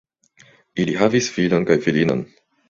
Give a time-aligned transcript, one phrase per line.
[0.85, 2.27] Ili havis filon kaj filinon.